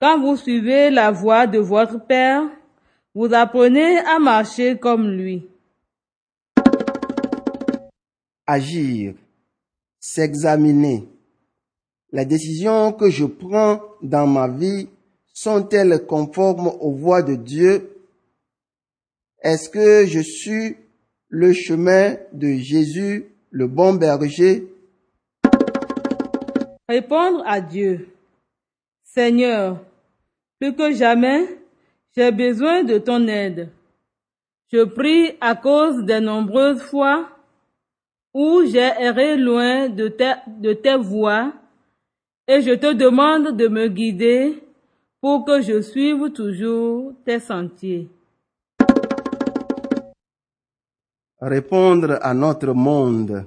Quand 0.00 0.20
vous 0.20 0.36
suivez 0.36 0.90
la 0.90 1.10
voie 1.10 1.46
de 1.46 1.58
votre 1.58 1.98
Père, 2.06 2.42
vous 3.14 3.32
apprenez 3.32 3.98
à 4.00 4.18
marcher 4.18 4.78
comme 4.78 5.08
lui. 5.08 5.48
Agir, 8.46 9.14
s'examiner. 9.98 11.08
Les 12.12 12.26
décisions 12.26 12.92
que 12.92 13.08
je 13.10 13.24
prends 13.24 13.80
dans 14.02 14.26
ma 14.26 14.48
vie 14.48 14.88
sont-elles 15.32 16.06
conformes 16.06 16.68
aux 16.80 16.92
voies 16.92 17.22
de 17.22 17.34
Dieu? 17.34 17.95
Est-ce 19.48 19.68
que 19.68 20.06
je 20.06 20.18
suis 20.18 20.74
le 21.28 21.52
chemin 21.52 22.16
de 22.32 22.48
Jésus 22.54 23.26
le 23.52 23.68
bon 23.68 23.94
berger? 23.94 24.66
Répondre 26.88 27.44
à 27.46 27.60
Dieu. 27.60 28.08
Seigneur, 29.04 29.78
plus 30.58 30.74
que 30.74 30.92
jamais, 30.92 31.44
j'ai 32.16 32.32
besoin 32.32 32.82
de 32.82 32.98
ton 32.98 33.28
aide. 33.28 33.68
Je 34.72 34.82
prie 34.82 35.36
à 35.40 35.54
cause 35.54 36.02
des 36.02 36.18
nombreuses 36.18 36.82
fois 36.82 37.28
où 38.34 38.64
j'ai 38.64 38.90
erré 38.98 39.36
loin 39.36 39.88
de 39.88 40.08
tes, 40.08 40.34
de 40.58 40.72
tes 40.72 40.96
voies 40.96 41.52
et 42.48 42.62
je 42.62 42.72
te 42.72 42.92
demande 42.92 43.56
de 43.56 43.68
me 43.68 43.86
guider 43.86 44.60
pour 45.20 45.44
que 45.44 45.62
je 45.62 45.80
suive 45.82 46.32
toujours 46.32 47.12
tes 47.24 47.38
sentiers. 47.38 48.08
Répondre 51.40 52.18
à 52.22 52.32
notre 52.32 52.72
monde. 52.72 53.44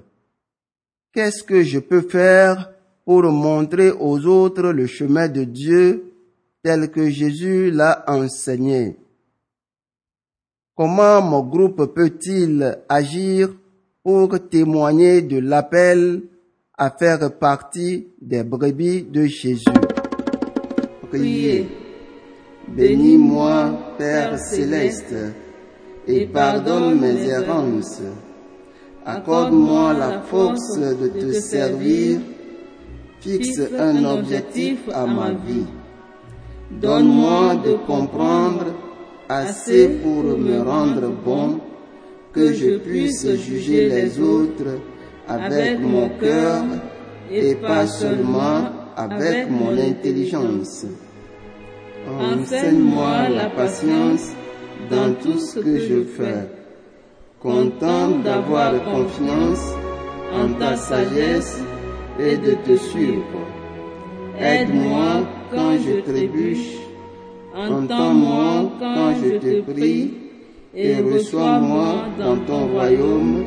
qu'est-ce 1.11 1.43
que 1.43 1.63
je 1.63 1.79
peux 1.79 2.01
faire 2.01 2.71
pour 3.03 3.23
montrer 3.23 3.89
aux 3.91 4.23
autres 4.25 4.69
le 4.71 4.85
chemin 4.85 5.27
de 5.27 5.43
Dieu 5.43 6.13
tel 6.63 6.91
que 6.91 7.09
Jésus 7.09 7.71
l'a 7.71 8.03
enseigné? 8.07 8.95
Comment 10.75 11.21
mon 11.21 11.41
groupe 11.41 11.93
peut-il 11.93 12.77
agir 12.87 13.49
pour 14.03 14.39
témoigner 14.49 15.21
de 15.23 15.39
l'appel 15.39 16.21
à 16.77 16.91
faire 16.91 17.37
partie 17.37 18.07
des 18.21 18.43
brebis 18.43 19.03
de 19.03 19.25
Jésus? 19.25 19.65
Priez. 21.09 21.67
Bénis-moi, 22.67 23.95
Père 23.97 24.37
céleste, 24.37 25.15
et 26.09 26.25
pardonne 26.25 26.99
mes 26.99 27.29
errances. 27.29 28.01
Accorde-moi 29.05 29.93
la 29.93 30.21
force 30.21 30.79
de 30.79 31.07
te 31.07 31.31
servir. 31.33 32.19
Fixe 33.21 33.61
un 33.77 34.05
objectif 34.05 34.79
à 34.93 35.05
ma 35.05 35.31
vie. 35.31 35.67
Donne-moi 36.71 37.55
de 37.65 37.73
comprendre 37.85 38.65
assez 39.27 39.89
pour 40.01 40.23
me 40.23 40.61
rendre 40.61 41.09
bon, 41.25 41.59
que 42.33 42.53
je 42.53 42.77
puisse 42.77 43.27
juger 43.35 43.89
les 43.89 44.19
autres 44.19 44.79
avec 45.27 45.79
mon 45.79 46.09
cœur 46.09 46.63
et 47.31 47.55
pas 47.55 47.85
seulement 47.85 48.69
avec 48.95 49.49
mon 49.49 49.77
intelligence. 49.77 50.85
Enseigne-moi 52.07 53.29
la 53.29 53.49
patience 53.49 54.31
dans 54.89 55.13
tout 55.13 55.37
ce 55.37 55.59
que 55.59 55.77
je 55.79 56.03
fais, 56.03 56.47
content 57.41 58.09
d'avoir 58.23 58.71
confiance 58.83 59.73
en 60.33 60.53
ta 60.53 60.75
sagesse 60.75 61.61
et 62.19 62.37
de 62.37 62.53
te 62.65 62.75
suivre. 62.77 63.41
Aide-moi 64.39 65.27
quand 65.51 65.73
je 65.85 66.01
trébuche, 66.01 66.77
entends-moi 67.55 68.71
quand 68.79 69.13
je 69.21 69.37
te 69.37 69.71
prie, 69.71 70.13
et 70.73 71.01
reçois-moi 71.01 72.05
dans 72.17 72.37
ton 72.37 72.67
royaume, 72.67 73.45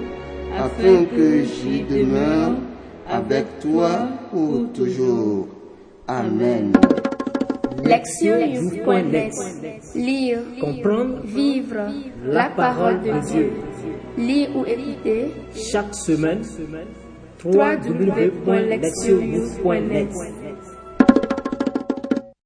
afin 0.56 1.04
que 1.04 1.44
j'y 1.44 1.82
demeure 1.82 2.52
avec 3.08 3.60
toi 3.60 4.08
pour 4.30 4.72
toujours. 4.74 5.46
Amen. 6.08 6.72
Lectionnews.net 7.84 9.32
Lire, 9.94 10.40
Comprendre, 10.60 11.20
vivre. 11.24 11.88
la 12.24 12.48
parole 12.50 13.00
de 13.02 13.12
Dieu. 13.30 13.52
Lire 14.16 14.48
ou 14.56 14.64
écouter. 14.64 15.32
Chaque 15.54 15.94
semaine 15.94 16.42
www.lectionnews.net 17.44 20.08